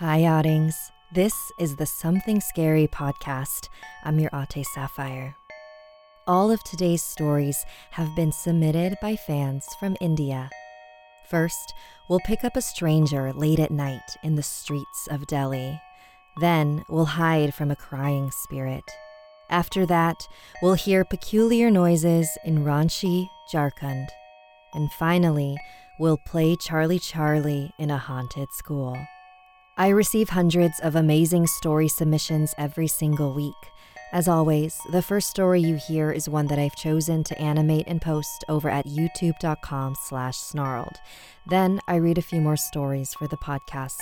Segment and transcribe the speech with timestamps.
[0.00, 0.74] Hi, Oddlings.
[1.10, 3.70] This is the Something Scary podcast.
[4.04, 5.34] I'm your Ate Sapphire.
[6.26, 10.50] All of today's stories have been submitted by fans from India.
[11.30, 11.72] First,
[12.10, 15.80] we'll pick up a stranger late at night in the streets of Delhi.
[16.42, 18.84] Then, we'll hide from a crying spirit.
[19.48, 20.28] After that,
[20.60, 24.08] we'll hear peculiar noises in Ranchi, Jharkhand.
[24.74, 25.56] And finally,
[25.98, 28.98] we'll play Charlie Charlie in a haunted school.
[29.78, 33.54] I receive hundreds of amazing story submissions every single week.
[34.10, 38.00] As always, the first story you hear is one that I've chosen to animate and
[38.00, 40.96] post over at youtube.com slash snarled.
[41.46, 44.00] Then I read a few more stories for the podcast.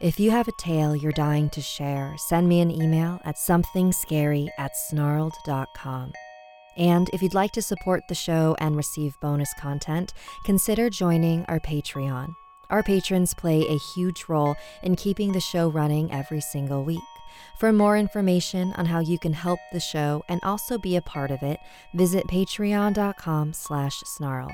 [0.00, 4.48] If you have a tale you're dying to share, send me an email at somethingscary
[4.58, 6.12] at snarled.com.
[6.76, 11.60] And if you'd like to support the show and receive bonus content, consider joining our
[11.60, 12.34] Patreon.
[12.72, 17.00] Our patrons play a huge role in keeping the show running every single week.
[17.58, 21.30] For more information on how you can help the show and also be a part
[21.30, 21.60] of it,
[21.94, 24.52] visit patreon.com slash snarled.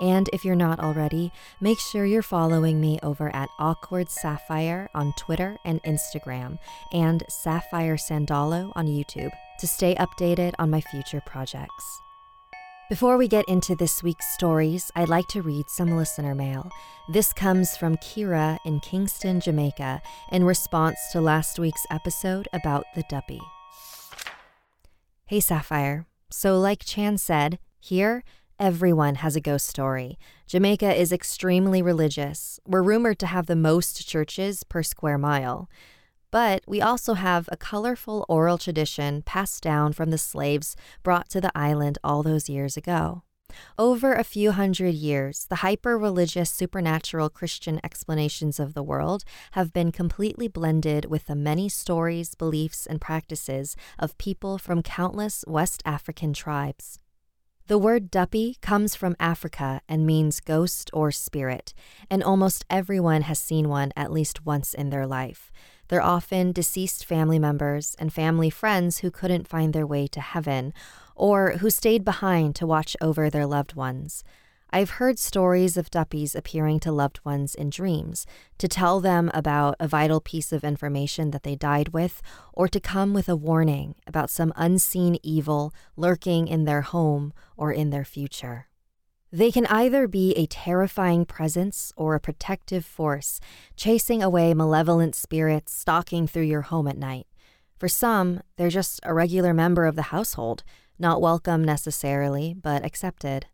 [0.00, 5.12] And if you're not already, make sure you're following me over at Awkward Sapphire on
[5.16, 6.58] Twitter and Instagram
[6.92, 12.00] and Sapphire Sandalo on YouTube to stay updated on my future projects.
[12.88, 16.70] Before we get into this week's stories, I'd like to read some listener mail.
[17.06, 20.00] This comes from Kira in Kingston, Jamaica,
[20.32, 23.42] in response to last week's episode about the duppy.
[25.26, 26.06] Hey, Sapphire.
[26.30, 28.24] So, like Chan said, here,
[28.60, 30.18] Everyone has a ghost story.
[30.48, 32.58] Jamaica is extremely religious.
[32.66, 35.68] We're rumored to have the most churches per square mile.
[36.30, 41.40] But we also have a colorful oral tradition passed down from the slaves brought to
[41.40, 43.22] the island all those years ago.
[43.78, 49.72] Over a few hundred years, the hyper religious supernatural Christian explanations of the world have
[49.72, 55.82] been completely blended with the many stories, beliefs, and practices of people from countless West
[55.86, 56.98] African tribes.
[57.68, 61.74] The word duppy comes from Africa and means ghost or spirit,
[62.10, 65.52] and almost everyone has seen one at least once in their life.
[65.88, 70.72] They're often deceased family members and family friends who couldn't find their way to heaven,
[71.16, 74.22] or who stayed behind to watch over their loved ones.
[74.70, 78.26] I've heard stories of duppies appearing to loved ones in dreams,
[78.58, 82.20] to tell them about a vital piece of information that they died with,
[82.52, 87.72] or to come with a warning about some unseen evil lurking in their home or
[87.72, 88.67] in their future.
[89.30, 93.40] They can either be a terrifying presence or a protective force,
[93.76, 97.26] chasing away malevolent spirits stalking through your home at night.
[97.76, 100.64] For some, they're just a regular member of the household,
[100.98, 103.46] not welcome necessarily, but accepted.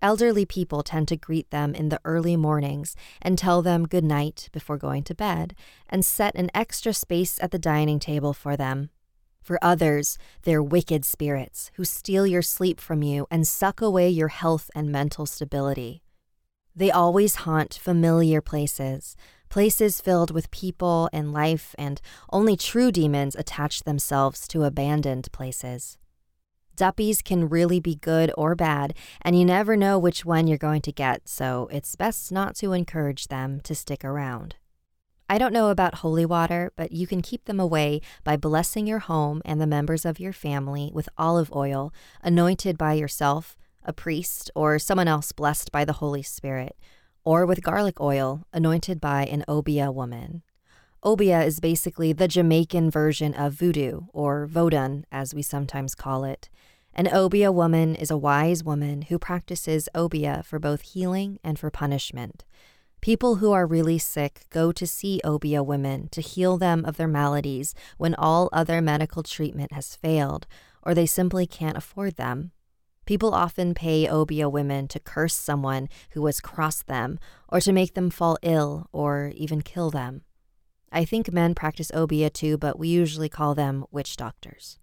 [0.00, 4.48] Elderly people tend to greet them in the early mornings and tell them good night
[4.52, 5.56] before going to bed,
[5.88, 8.90] and set an extra space at the dining table for them.
[9.40, 14.28] For others, they're wicked spirits who steal your sleep from you and suck away your
[14.28, 16.02] health and mental stability.
[16.76, 19.16] They always haunt familiar places,
[19.48, 22.00] places filled with people and life, and
[22.30, 25.98] only true demons attach themselves to abandoned places.
[26.76, 30.82] Duppies can really be good or bad, and you never know which one you're going
[30.82, 34.54] to get, so it's best not to encourage them to stick around.
[35.30, 39.00] I don't know about holy water, but you can keep them away by blessing your
[39.00, 44.50] home and the members of your family with olive oil anointed by yourself, a priest,
[44.54, 46.78] or someone else blessed by the Holy Spirit,
[47.24, 50.42] or with garlic oil anointed by an Obeah woman.
[51.04, 56.48] Obeah is basically the Jamaican version of voodoo, or vodun, as we sometimes call it.
[56.94, 61.70] An Obeah woman is a wise woman who practices Obeah for both healing and for
[61.70, 62.44] punishment.
[63.00, 67.08] People who are really sick go to see Obeah women to heal them of their
[67.08, 70.46] maladies when all other medical treatment has failed,
[70.82, 72.50] or they simply can't afford them.
[73.06, 77.18] People often pay Obeah women to curse someone who has crossed them,
[77.48, 80.22] or to make them fall ill, or even kill them.
[80.90, 84.78] I think men practice Obeah too, but we usually call them witch doctors.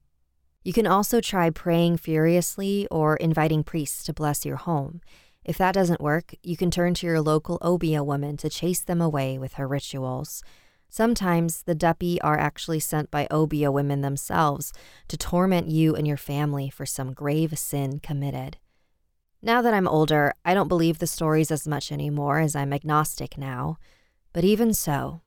[0.64, 5.02] You can also try praying furiously or inviting priests to bless your home.
[5.46, 9.00] If that doesn't work, you can turn to your local Obeah woman to chase them
[9.00, 10.44] away with her rituals.
[10.90, 14.74] Sometimes the Duppy are actually sent by Obeah women themselves
[15.08, 18.58] to torment you and your family for some grave sin committed.
[19.42, 23.38] Now that I'm older, I don't believe the stories as much anymore as I'm agnostic
[23.38, 23.78] now.
[24.34, 25.22] But even so,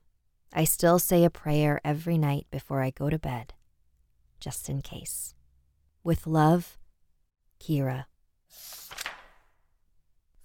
[0.51, 3.53] I still say a prayer every night before I go to bed,
[4.41, 5.33] just in case.
[6.03, 6.77] With love,
[7.61, 8.08] Kira.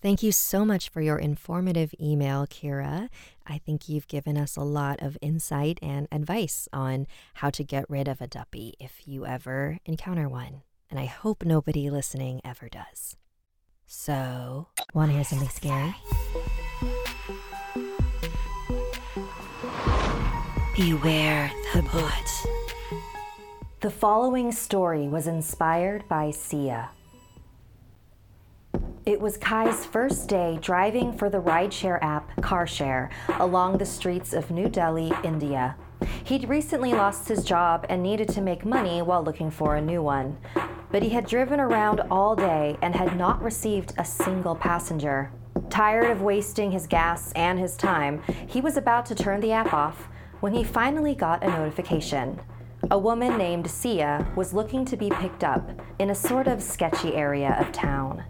[0.04, 3.08] Thank you so much for your informative email, Kira.
[3.46, 7.06] I think you've given us a lot of insight and advice on
[7.36, 10.60] how to get rid of a duppy if you ever encounter one.
[10.90, 13.16] And I hope nobody listening ever does.
[13.86, 15.94] So, want to hear something scary?
[20.76, 22.46] Beware the bhut.
[23.80, 26.90] The following story was inspired by Sia.
[29.06, 34.50] It was Kai's first day driving for the rideshare app CarShare along the streets of
[34.50, 35.76] New Delhi, India.
[36.24, 40.02] He'd recently lost his job and needed to make money while looking for a new
[40.02, 40.38] one.
[40.90, 45.30] But he had driven around all day and had not received a single passenger.
[45.68, 49.74] Tired of wasting his gas and his time, he was about to turn the app
[49.74, 50.08] off
[50.40, 52.40] when he finally got a notification.
[52.90, 55.68] A woman named Sia was looking to be picked up
[55.98, 58.24] in a sort of sketchy area of town.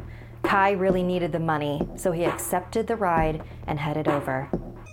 [0.44, 4.48] Kai really needed the money, so he accepted the ride and headed over.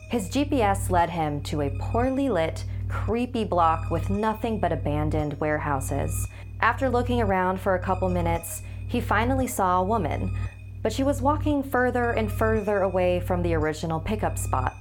[0.10, 6.28] His GPS led him to a poorly lit, creepy block with nothing but abandoned warehouses.
[6.62, 10.36] After looking around for a couple minutes, he finally saw a woman,
[10.82, 14.74] but she was walking further and further away from the original pickup spot.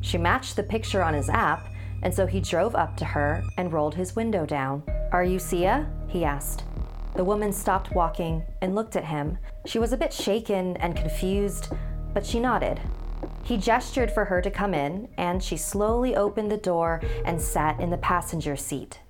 [0.00, 1.66] She matched the picture on his app,
[2.02, 4.82] and so he drove up to her and rolled his window down.
[5.12, 5.88] Are you Sia?
[6.08, 6.64] he asked.
[7.14, 9.38] The woman stopped walking and looked at him.
[9.66, 11.72] She was a bit shaken and confused,
[12.14, 12.80] but she nodded.
[13.42, 17.80] He gestured for her to come in, and she slowly opened the door and sat
[17.80, 19.00] in the passenger seat.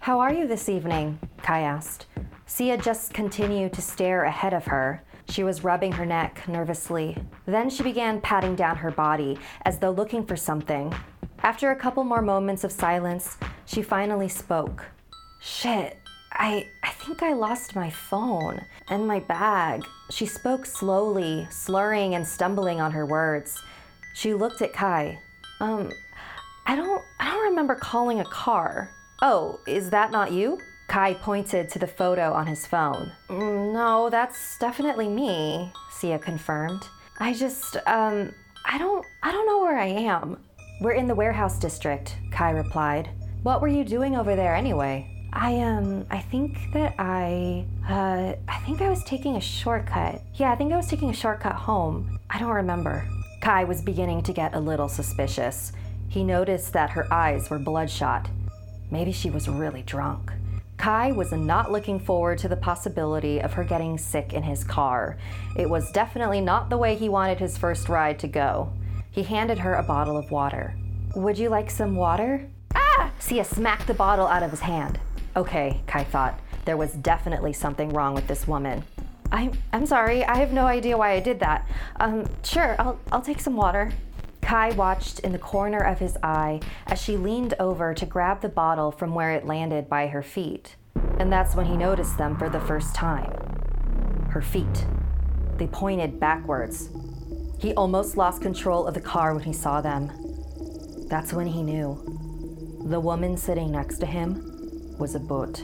[0.00, 1.18] How are you this evening?
[1.42, 2.06] Kai asked.
[2.46, 5.02] Sia just continued to stare ahead of her.
[5.28, 7.16] She was rubbing her neck nervously.
[7.44, 10.94] Then she began patting down her body as though looking for something.
[11.42, 14.86] After a couple more moments of silence, she finally spoke.
[15.40, 15.98] Shit,
[16.38, 19.84] I, I think I lost my phone and my bag.
[20.10, 23.60] She spoke slowly, slurring and stumbling on her words.
[24.14, 25.18] She looked at Kai.
[25.60, 25.90] Um,
[26.64, 28.90] I don't, I don't remember calling a car.
[29.20, 30.58] Oh, is that not you?
[30.86, 33.10] Kai pointed to the photo on his phone.
[33.28, 36.82] Mm, no, that's definitely me, Sia confirmed.
[37.18, 38.32] I just, um,
[38.64, 40.38] I don't, I don't know where I am.
[40.80, 43.10] We're in the warehouse district, Kai replied.
[43.42, 45.17] What were you doing over there anyway?
[45.32, 50.22] I um I think that I uh I think I was taking a shortcut.
[50.34, 52.18] Yeah, I think I was taking a shortcut home.
[52.30, 53.06] I don't remember.
[53.40, 55.72] Kai was beginning to get a little suspicious.
[56.08, 58.28] He noticed that her eyes were bloodshot.
[58.90, 60.32] Maybe she was really drunk.
[60.78, 65.18] Kai was not looking forward to the possibility of her getting sick in his car.
[65.56, 68.72] It was definitely not the way he wanted his first ride to go.
[69.10, 70.74] He handed her a bottle of water.
[71.16, 72.48] Would you like some water?
[72.74, 73.10] Ah!
[73.18, 75.00] Sia smacked the bottle out of his hand.
[75.38, 76.36] Okay, Kai thought.
[76.64, 78.82] There was definitely something wrong with this woman.
[79.30, 81.64] I'm, I'm sorry, I have no idea why I did that.
[82.00, 83.92] Um, sure, I'll, I'll take some water.
[84.42, 86.58] Kai watched in the corner of his eye
[86.88, 90.74] as she leaned over to grab the bottle from where it landed by her feet.
[91.20, 93.30] And that's when he noticed them for the first time.
[94.30, 94.86] Her feet.
[95.56, 96.88] They pointed backwards.
[97.60, 100.10] He almost lost control of the car when he saw them.
[101.08, 102.80] That's when he knew.
[102.86, 104.47] The woman sitting next to him
[104.98, 105.62] was a bhut.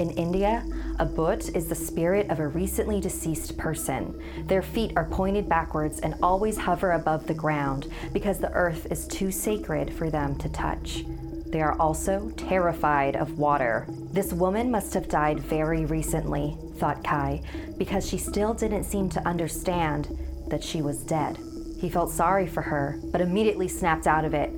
[0.00, 0.64] In India,
[0.98, 4.18] a bhut is the spirit of a recently deceased person.
[4.46, 9.06] Their feet are pointed backwards and always hover above the ground because the earth is
[9.06, 11.04] too sacred for them to touch.
[11.46, 13.86] They are also terrified of water.
[14.12, 17.42] This woman must have died very recently, thought Kai,
[17.76, 20.16] because she still didn't seem to understand
[20.48, 21.38] that she was dead.
[21.78, 24.50] He felt sorry for her, but immediately snapped out of it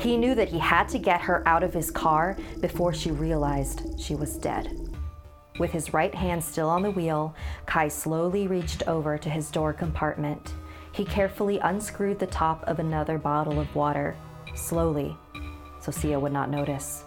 [0.00, 3.98] he knew that he had to get her out of his car before she realized
[3.98, 4.90] she was dead.
[5.58, 7.34] With his right hand still on the wheel,
[7.64, 10.52] Kai slowly reached over to his door compartment.
[10.92, 14.16] He carefully unscrewed the top of another bottle of water,
[14.54, 15.16] slowly,
[15.80, 17.04] so Sia would not notice.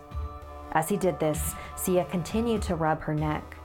[0.72, 3.55] As he did this, Sia continued to rub her neck.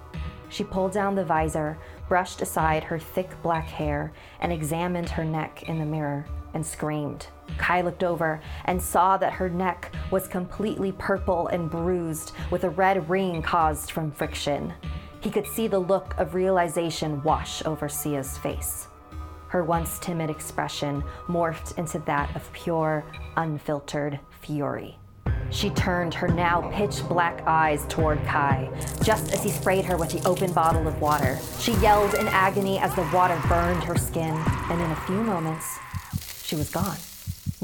[0.49, 1.79] She pulled down the visor,
[2.09, 7.27] brushed aside her thick black hair, and examined her neck in the mirror and screamed.
[7.59, 12.71] Kai looked over and saw that her neck was completely purple and bruised with a
[12.71, 14.73] red ring caused from friction.
[15.21, 18.89] He could see the look of realization wash over Sia's face.
[19.55, 23.05] her once timid expression morphed into that of pure,
[23.37, 24.99] unfiltered fury.
[25.51, 28.69] She turned her now pitch black eyes toward Kai,
[29.05, 31.39] just as he sprayed her with the open bottle of water.
[31.61, 34.35] She yelled in agony as the water burned her skin,
[34.71, 35.79] and in a few moments,
[36.43, 36.97] she was gone.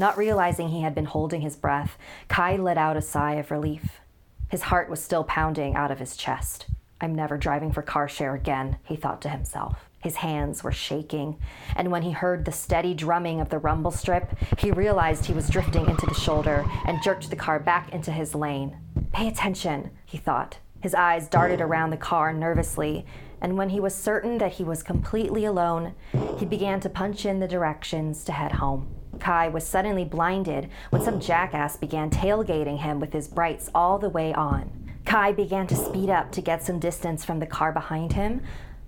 [0.01, 1.95] Not realizing he had been holding his breath,
[2.27, 4.01] Kai let out a sigh of relief.
[4.49, 6.65] His heart was still pounding out of his chest.
[6.99, 9.91] I'm never driving for car share again, he thought to himself.
[9.99, 11.37] His hands were shaking,
[11.75, 15.47] and when he heard the steady drumming of the rumble strip, he realized he was
[15.47, 18.77] drifting into the shoulder and jerked the car back into his lane.
[19.13, 20.57] Pay attention, he thought.
[20.81, 23.05] His eyes darted around the car nervously,
[23.39, 25.93] and when he was certain that he was completely alone,
[26.39, 28.95] he began to punch in the directions to head home.
[29.21, 34.09] Kai was suddenly blinded when some jackass began tailgating him with his brights all the
[34.09, 34.71] way on.
[35.05, 38.41] Kai began to speed up to get some distance from the car behind him,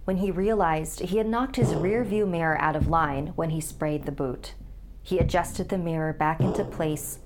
[0.06, 3.62] when he realized he had knocked his rear view mirror out of line when he
[3.62, 4.52] sprayed the bhut.
[5.02, 7.20] He adjusted the mirror back into place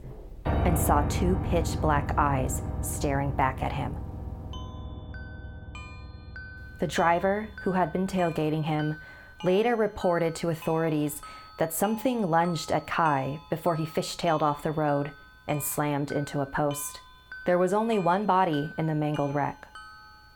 [0.46, 3.96] and saw two pitch black eyes staring back at him.
[6.80, 9.00] The driver, who had been tailgating him,
[9.44, 11.22] later reported to authorities
[11.58, 15.12] that something lunged at Kai before he fishtailed off the road
[15.48, 17.00] and slammed into a post.
[17.46, 19.68] There was only one body in the mangled wreck.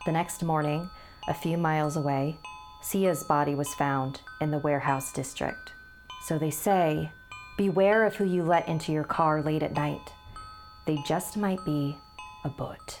[0.06, 0.88] The next morning,
[1.28, 2.38] a few miles away,
[2.82, 5.72] Sia's body was found in the warehouse district.
[6.26, 7.12] So they say,
[7.56, 10.12] beware of who you let into your car late at night.
[10.86, 11.96] They just might be
[12.44, 13.00] a bhut.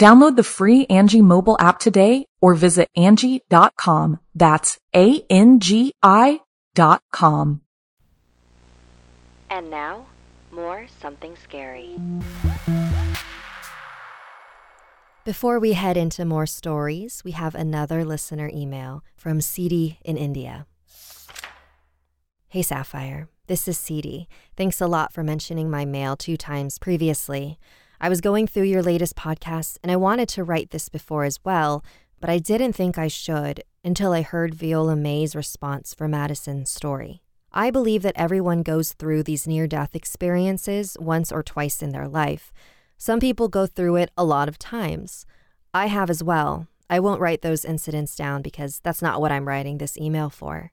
[0.00, 4.18] Download the free Angie mobile app today or visit Angi.com.
[4.34, 6.40] That's A-N-G-I
[6.74, 7.60] dot com.
[9.50, 10.06] And now,
[10.50, 11.98] more something scary.
[15.26, 20.64] Before we head into more stories, we have another listener email from Sidi in India.
[22.48, 24.30] Hey Sapphire, this is Sidi.
[24.56, 27.58] Thanks a lot for mentioning my mail two times previously.
[28.02, 31.38] I was going through your latest podcast and I wanted to write this before as
[31.44, 31.84] well,
[32.18, 37.22] but I didn't think I should until I heard Viola May's response for Madison's story.
[37.52, 42.08] I believe that everyone goes through these near death experiences once or twice in their
[42.08, 42.54] life.
[42.96, 45.26] Some people go through it a lot of times.
[45.74, 46.68] I have as well.
[46.88, 50.72] I won't write those incidents down because that's not what I'm writing this email for.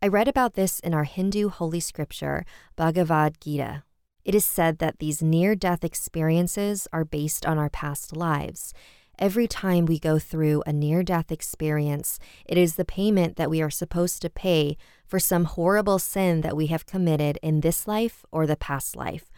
[0.00, 2.44] I read about this in our Hindu holy scripture,
[2.76, 3.82] Bhagavad Gita.
[4.28, 8.72] It is said that these near death experiences are based on our past lives.
[9.18, 13.60] Every time we go through a near death experience, it is the payment that we
[13.60, 18.24] are supposed to pay for some horrible sin that we have committed in this life
[18.30, 19.28] or the past life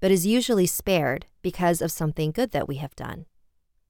[0.00, 3.26] but is usually spared because of something good that we have done.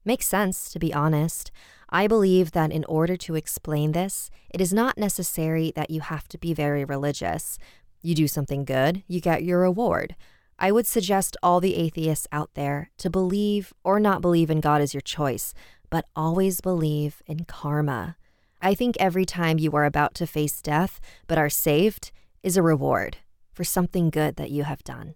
[0.05, 1.51] Makes sense, to be honest.
[1.91, 6.29] I believe that in order to explain this, it is not necessary that you have
[6.29, 7.59] to be very religious.
[8.03, 10.15] You do something good, you get your reward.
[10.59, 14.81] I would suggest all the atheists out there to believe or not believe in God
[14.81, 15.55] is your choice,
[15.89, 18.17] but always believe in karma.
[18.61, 22.11] I think every time you are about to face death but are saved
[22.43, 23.19] is a reward
[23.53, 25.15] for something good that you have done.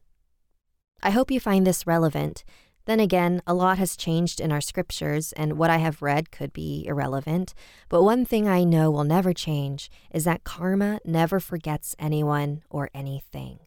[1.03, 2.45] I hope you find this relevant.
[2.85, 6.53] Then again, a lot has changed in our scriptures, and what I have read could
[6.53, 7.55] be irrelevant.
[7.89, 12.91] But one thing I know will never change is that karma never forgets anyone or
[12.95, 13.61] anything.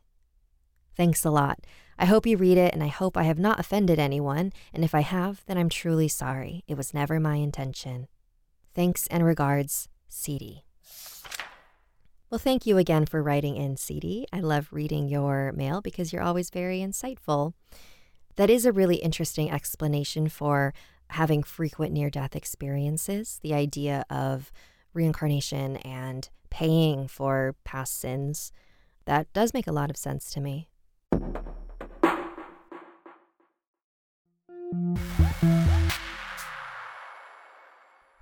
[0.96, 1.60] Thanks a lot.
[1.98, 4.52] I hope you read it, and I hope I have not offended anyone.
[4.74, 6.64] And if I have, then I'm truly sorry.
[6.68, 8.08] It was never my intention.
[8.74, 10.64] Thanks and regards, CD.
[12.30, 14.28] Well, thank you again for writing in, CD.
[14.34, 17.54] I love reading your mail because you're always very insightful.
[18.36, 20.74] That is a really interesting explanation for
[21.12, 24.52] having frequent near death experiences, the idea of
[24.94, 28.52] reincarnation and paying for past sins.
[29.06, 30.68] That does make a lot of sense to me.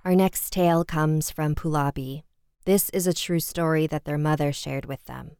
[0.04, 2.24] Our next tale comes from Pulabi.
[2.66, 5.32] This is a true story that their mother shared with them.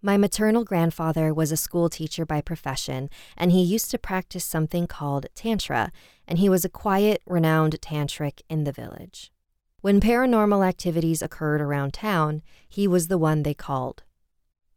[0.00, 4.86] My maternal grandfather was a school teacher by profession, and he used to practice something
[4.86, 5.92] called Tantra,
[6.26, 9.30] and he was a quiet, renowned tantric in the village.
[9.82, 14.02] When paranormal activities occurred around town, he was the one they called.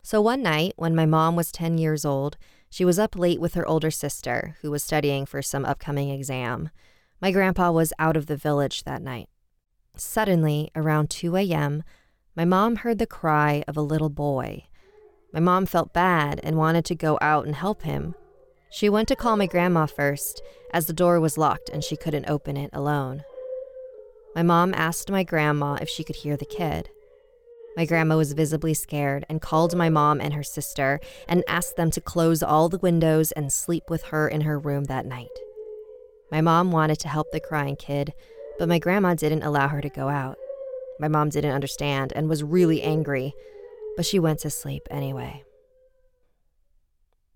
[0.06, 2.38] So one night, when my mom was 10 years old,
[2.70, 6.70] she was up late with her older sister, who was studying for some upcoming exam.
[7.22, 9.30] My grandpa was out of the village that night.
[9.96, 11.84] Suddenly, around 2 a.m.,
[12.36, 14.66] my mom heard the cry of a little boy.
[15.32, 18.16] My mom felt bad and wanted to go out and help him.
[18.70, 20.42] She went to call my grandma first,
[20.74, 23.24] as the door was locked and she couldn't open it alone.
[24.36, 26.90] My mom asked my grandma if she could hear the kid.
[27.76, 31.90] My grandma was visibly scared and called my mom and her sister and asked them
[31.92, 35.40] to close all the windows and sleep with her in her room that night.
[36.32, 38.14] My mom wanted to help the crying kid,
[38.60, 40.38] but my grandma didn't allow her to go out.
[41.00, 43.34] My mom didn't understand and was really angry,
[43.96, 45.44] but she went to sleep anyway.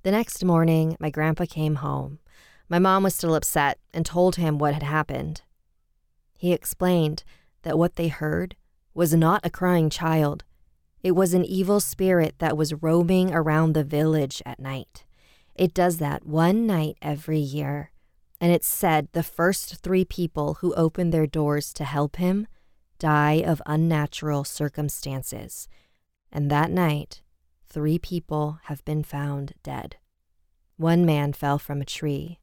[0.04, 2.20] The next morning, my grandpa came home.
[2.70, 5.42] My mom was still upset and told him what had happened.
[6.38, 7.24] He explained
[7.64, 8.56] that what they heard
[8.98, 10.44] was not a crying child.
[11.04, 15.06] It was an evil spirit that was roaming around the village at night.
[15.54, 17.92] It does that one night every year.
[18.42, 22.48] And it said the first three people who opened their doors to help him
[22.98, 25.68] die of unnatural circumstances.
[26.32, 27.22] And that night,
[27.70, 29.98] three people have been found dead.
[30.76, 32.40] One man fell from a tree.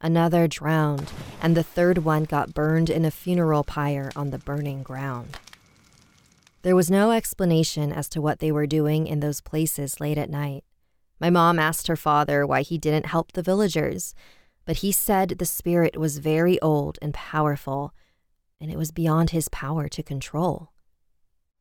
[0.00, 1.12] Another drowned,
[1.42, 5.38] and the third one got burned in a funeral pyre on the burning ground.
[6.64, 10.30] There was no explanation as to what they were doing in those places late at
[10.30, 10.64] night.
[11.20, 14.14] My mom asked her father why he didn't help the villagers,
[14.64, 17.92] but he said the spirit was very old and powerful,
[18.62, 20.70] and it was beyond his power to control.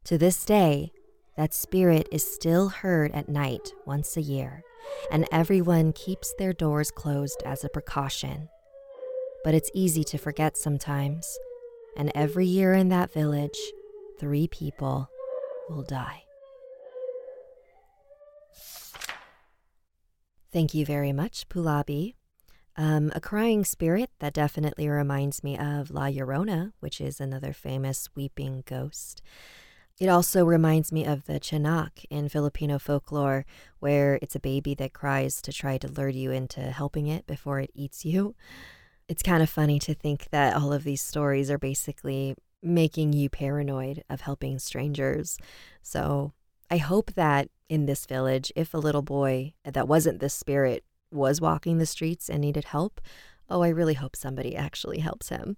[0.05, 0.93] To this day,
[1.35, 4.63] that spirit is still heard at night once a year,
[5.11, 8.47] and everyone keeps their doors closed as a precaution.
[9.43, 11.37] But it's easy to forget sometimes,
[11.97, 13.59] and every year in that village,
[14.19, 15.09] three people
[15.69, 16.23] will die.
[20.51, 22.13] Thank you very much, Pulabi.
[22.75, 28.09] Um, a crying spirit that definitely reminds me of La Llorona, which is another famous
[28.15, 29.21] weeping ghost.
[29.99, 33.45] It also reminds me of the Tiyanak in Filipino folklore,
[33.79, 37.59] where it's a baby that cries to try to lure you into helping it before
[37.59, 38.35] it eats you.
[39.07, 43.29] It's kind of funny to think that all of these stories are basically making you
[43.29, 45.37] paranoid of helping strangers.
[45.81, 46.33] So
[46.71, 51.41] I hope that in this village, if a little boy that wasn't this spirit was
[51.41, 53.01] walking the streets and needed help,
[53.49, 55.57] oh, I really hope somebody actually helps him.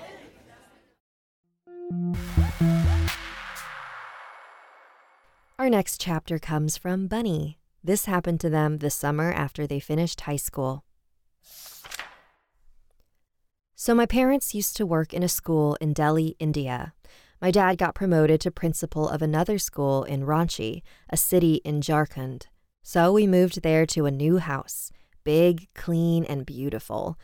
[5.59, 7.59] Our next chapter comes from Bunny.
[7.83, 10.85] This happened to them the summer after they finished high school.
[13.75, 16.93] So, my parents used to work in a school in Delhi, India.
[17.41, 22.43] My dad got promoted to principal of another school in Ranchi, a city in Jharkhand.
[22.83, 24.91] So, we moved there to a new house
[25.23, 27.17] big, clean, and beautiful.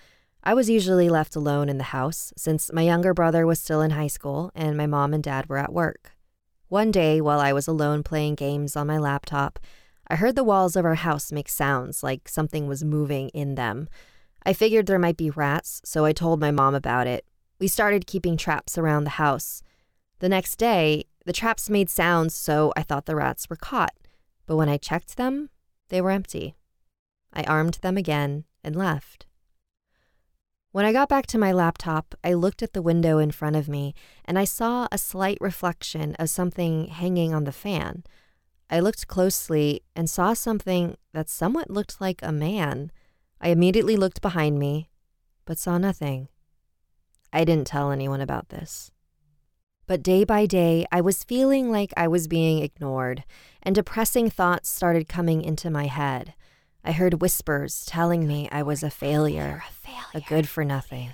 [0.48, 3.92] I was usually left alone in the house since my younger brother was still in
[3.92, 6.16] high school and my mom and dad were at work.
[6.70, 9.60] One day, while I was alone playing games on my laptop,
[10.08, 13.90] I heard the walls of our house make sounds like something was moving in them.
[14.46, 17.26] I figured there might be rats, so I told my mom about it.
[17.60, 19.62] We started keeping traps around the house.
[20.20, 23.96] The next day, the traps made sounds, so I thought the rats were caught.
[24.46, 25.50] But when I checked them,
[25.90, 26.56] they were empty.
[27.34, 29.27] I armed them again and left.
[30.78, 33.68] When I got back to my laptop, I looked at the window in front of
[33.68, 38.04] me and I saw a slight reflection of something hanging on the fan.
[38.70, 42.92] I looked closely and saw something that somewhat looked like a man.
[43.42, 44.92] I immediately looked behind me,
[45.46, 46.28] but saw nothing.
[47.34, 48.92] I didn't tell anyone about this.
[49.88, 53.24] But day by day, I was feeling like I was being ignored,
[53.64, 56.36] and depressing thoughts started coming into my head.
[56.84, 60.04] I heard whispers telling me I was a failure, a, failure.
[60.14, 61.12] a good for nothing.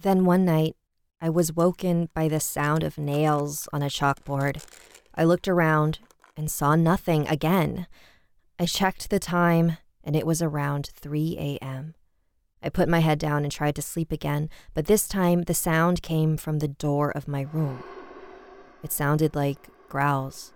[0.00, 0.76] Then one night,
[1.20, 4.64] I was woken by the sound of nails on a chalkboard.
[5.14, 5.98] I looked around
[6.36, 7.88] and saw nothing again.
[8.58, 11.94] I checked the time, and it was around 3 a.m.
[12.62, 16.02] I put my head down and tried to sleep again, but this time the sound
[16.02, 17.82] came from the door of my room.
[18.82, 20.52] It sounded like growls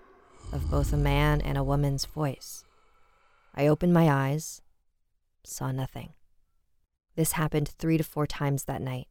[0.53, 2.65] of both a man and a woman's voice.
[3.55, 4.63] I opened my eyes,
[5.45, 6.13] saw nothing.
[7.17, 9.09] This happened three to four times that night.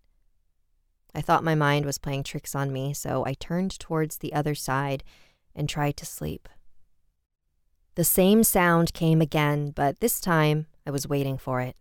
[1.14, 4.56] I thought my mind was playing tricks on me, so I turned towards the other
[4.56, 5.04] side
[5.54, 6.48] and tried to sleep.
[7.96, 11.76] The same sound came again, but this time I was waiting for it.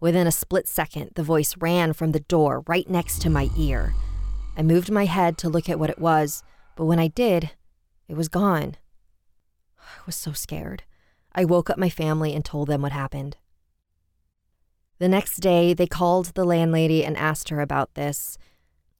[0.00, 3.94] Within a split second, the voice ran from the door right next to my ear.
[4.56, 6.42] I moved my head to look at what it was,
[6.74, 7.52] but when I did,
[8.08, 8.76] it was gone.
[9.82, 10.84] I was so scared.
[11.34, 13.36] I woke up my family and told them what happened.
[14.98, 18.38] The next day, they called the landlady and asked her about this.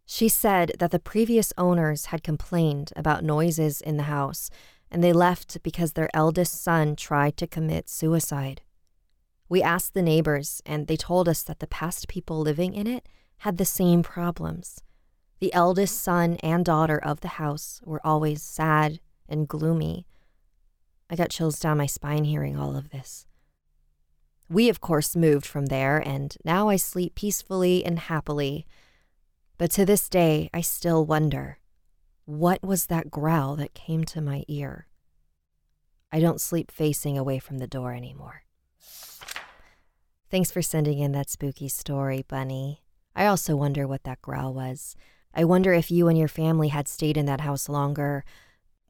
[0.05, 4.51] She said that the previous owners had complained about noises in the house,
[4.91, 8.63] and they left because their eldest son tried to commit suicide.
[9.49, 13.09] We asked the neighbors, and they told us that the past people living in it
[13.39, 14.83] had the same problems.
[15.41, 20.07] The eldest son and daughter of the house were always sad and gloomy.
[21.13, 23.27] I got chills down my spine hearing all of this.
[24.49, 28.67] We, of course, moved from there, and now I sleep peacefully and happily.
[29.59, 31.59] But to this day, I still wonder
[32.25, 34.87] what was that growl that came to my ear?
[36.11, 38.45] I don't sleep facing away from the door anymore.
[40.31, 42.81] Thanks for sending in that spooky story, Bunny.
[43.15, 44.97] I also wonder what that growl was.
[45.35, 48.25] I wonder if you and your family had stayed in that house longer.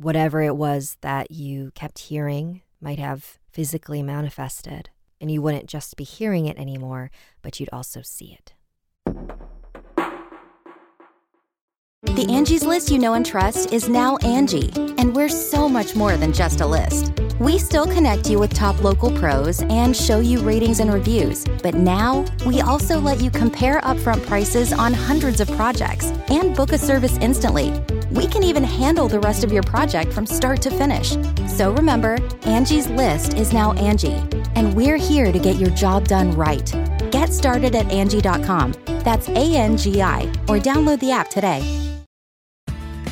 [0.03, 5.97] Whatever it was that you kept hearing might have physically manifested, and you wouldn't just
[5.97, 8.53] be hearing it anymore, but you'd also see it.
[12.03, 16.17] The Angie's list you know and trust is now Angie, and we're so much more
[16.17, 17.13] than just a list.
[17.39, 21.75] We still connect you with top local pros and show you ratings and reviews, but
[21.75, 26.79] now we also let you compare upfront prices on hundreds of projects and book a
[26.79, 27.73] service instantly.
[28.13, 31.17] We can even handle the rest of your project from start to finish.
[31.49, 34.23] So remember, Angie's list is now Angie,
[34.55, 36.71] and we're here to get your job done right.
[37.11, 38.75] Get started at Angi.com.
[39.01, 41.63] That's A N G I, or download the app today.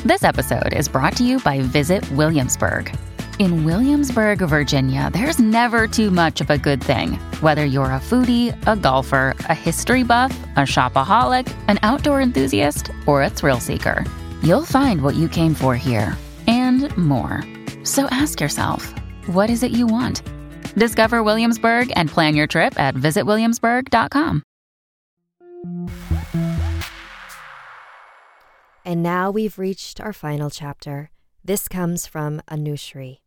[0.05, 2.95] This episode is brought to you by Visit Williamsburg.
[3.39, 7.13] In Williamsburg, Virginia, there's never too much of a good thing.
[7.41, 13.23] Whether you're a foodie, a golfer, a history buff, a shopaholic, an outdoor enthusiast, or
[13.23, 14.05] a thrill seeker,
[14.43, 17.43] you'll find what you came for here and more.
[17.83, 18.93] So ask yourself,
[19.27, 20.21] what is it you want?
[20.75, 24.43] Discover Williamsburg and plan your trip at visitwilliamsburg.com.
[28.83, 31.11] And now we've reached our final chapter.
[31.43, 33.19] This comes from Anushri.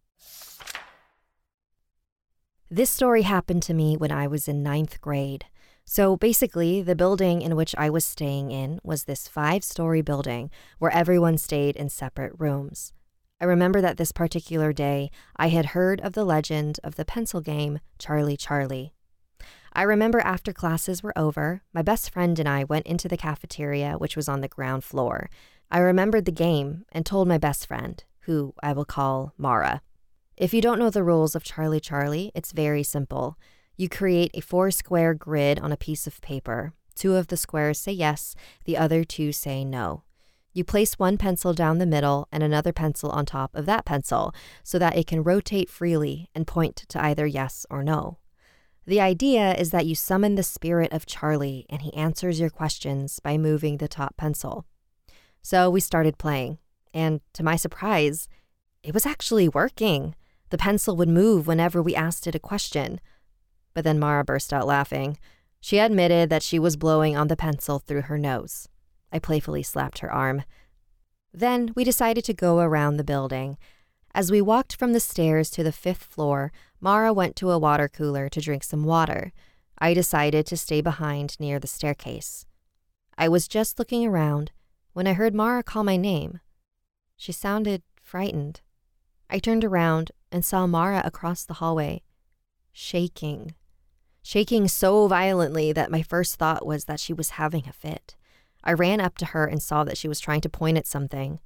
[2.70, 5.46] This story happened to me when I was in ninth grade.
[5.84, 10.50] So basically, the building in which I was staying in was this five story building
[10.78, 12.92] where everyone stayed in separate rooms.
[13.40, 17.40] I remember that this particular day, I had heard of the legend of the pencil
[17.40, 18.94] game Charlie Charlie.
[19.74, 23.94] I remember after classes were over, my best friend and I went into the cafeteria,
[23.98, 25.28] which was on the ground floor.
[25.70, 29.82] I remembered the game and told my best friend, who I will call Mara.
[30.36, 33.36] If you don't know the rules of Charlie Charlie, it's very simple.
[33.76, 36.72] You create a four square grid on a piece of paper.
[36.94, 40.04] Two of the squares say yes, the other two say no.
[40.52, 44.32] You place one pencil down the middle and another pencil on top of that pencil
[44.62, 48.18] so that it can rotate freely and point to either yes or no.
[48.86, 53.18] The idea is that you summon the spirit of Charlie and he answers your questions
[53.18, 54.66] by moving the top pencil.
[55.42, 56.58] So we started playing,
[56.92, 58.28] and to my surprise,
[58.84, 60.14] it was actually working.
[60.50, 63.00] The pencil would move whenever we asked it a question.
[63.74, 65.18] But then Mara burst out laughing.
[65.60, 68.68] She admitted that she was blowing on the pencil through her nose.
[69.12, 70.44] I playfully slapped her arm.
[71.32, 73.58] Then we decided to go around the building.
[74.14, 77.88] As we walked from the stairs to the fifth floor, Mara went to a water
[77.88, 79.32] cooler to drink some water.
[79.78, 82.46] I decided to stay behind near the staircase.
[83.18, 84.52] I was just looking around
[84.92, 86.40] when I heard Mara call my name.
[87.16, 88.60] She sounded frightened.
[89.28, 92.02] I turned around and saw Mara across the hallway,
[92.72, 93.54] shaking.
[94.26, 98.16] Shaking so violently that my first thought was that she was having a fit.
[98.64, 101.40] I ran up to her and saw that she was trying to point at something.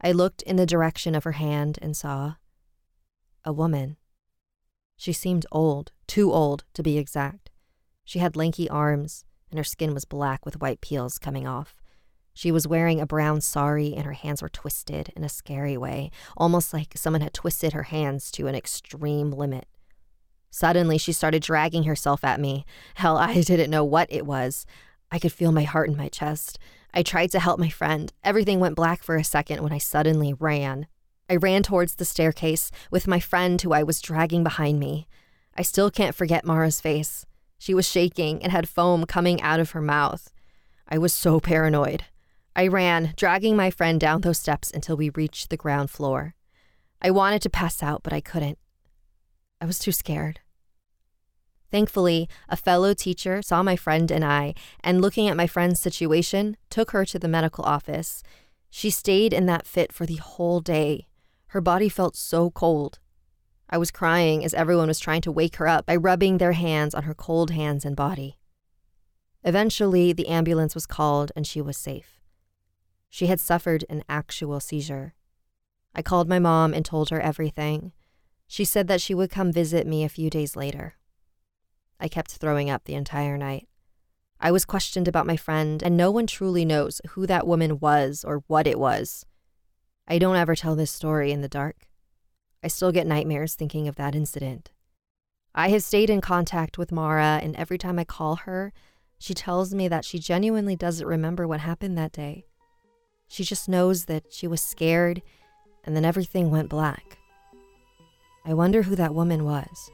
[0.00, 2.34] I looked in the direction of her hand and saw
[3.44, 3.98] a woman.
[4.96, 7.50] She seemed old, too old to be exact.
[8.04, 11.76] She had lanky arms, and her skin was black with white peels coming off.
[12.34, 16.10] She was wearing a brown sari, and her hands were twisted in a scary way,
[16.36, 19.68] almost like someone had twisted her hands to an extreme limit.
[20.54, 22.64] Suddenly, she started dragging herself at me.
[22.94, 24.66] Hell, I didn't know what it was.
[25.10, 26.60] I could feel my heart in my chest.
[26.94, 28.12] I tried to help my friend.
[28.22, 30.86] Everything went black for a second when I suddenly ran.
[31.28, 35.08] I ran towards the staircase with my friend who I was dragging behind me.
[35.56, 37.26] I still can't forget Mara's face.
[37.58, 40.32] She was shaking and had foam coming out of her mouth.
[40.88, 42.04] I was so paranoid.
[42.54, 46.36] I ran, dragging my friend down those steps until we reached the ground floor.
[47.02, 48.58] I wanted to pass out, but I couldn't.
[49.60, 50.38] I was too scared.
[51.74, 56.56] Thankfully, a fellow teacher saw my friend and I, and looking at my friend's situation,
[56.70, 58.22] took her to the medical office.
[58.70, 61.08] She stayed in that fit for the whole day.
[61.48, 63.00] Her body felt so cold.
[63.68, 66.94] I was crying as everyone was trying to wake her up by rubbing their hands
[66.94, 68.38] on her cold hands and body.
[69.42, 72.20] Eventually, the ambulance was called and she was safe.
[73.10, 75.14] She had suffered an actual seizure.
[75.92, 77.90] I called my mom and told her everything.
[78.46, 80.94] She said that she would come visit me a few days later.
[82.00, 83.68] I kept throwing up the entire night.
[84.40, 88.24] I was questioned about my friend, and no one truly knows who that woman was
[88.24, 89.24] or what it was.
[90.06, 91.88] I don't ever tell this story in the dark.
[92.62, 94.72] I still get nightmares thinking of that incident.
[95.54, 98.72] I have stayed in contact with Mara, and every time I call her,
[99.18, 102.44] she tells me that she genuinely doesn't remember what happened that day.
[103.28, 105.22] She just knows that she was scared
[105.84, 107.18] and then everything went black.
[108.44, 109.90] I wonder who that woman was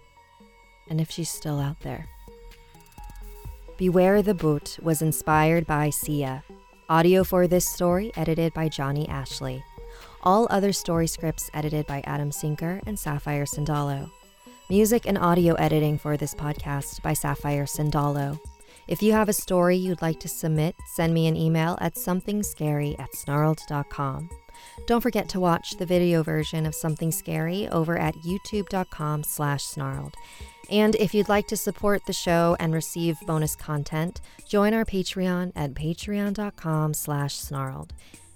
[0.89, 2.09] and if she's still out there.
[3.77, 6.45] Beware the Bhut was inspired by Sia.
[6.89, 9.65] Audio for this story edited by Johnny Ashley.
[10.23, 14.11] All other story scripts edited by Adam Sinker and Sapphire Sandalo.
[14.69, 18.39] Music and audio editing for this podcast by Sapphire Sandalo.
[18.87, 22.99] If you have a story you'd like to submit, send me an email at somethingscary
[22.99, 24.29] at snarled.com.
[24.87, 30.17] Don't forget to watch the video version of Something Scary over at youtube.com slash snarled.
[30.71, 35.53] And if you'd like to support the show and receive bonus content, join our Patreon
[35.57, 37.93] at patreon.com slash snarled.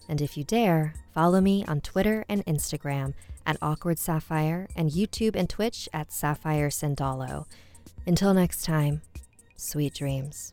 [0.09, 3.15] And if you dare, follow me on Twitter and Instagram
[3.47, 7.47] at Awkward Sapphire and YouTube and Twitch at Sapphire Sandalo.
[8.07, 9.03] Until next time,
[9.57, 10.53] sweet dreams.